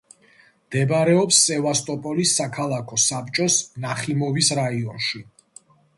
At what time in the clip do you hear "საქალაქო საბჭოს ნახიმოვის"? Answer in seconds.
2.39-4.51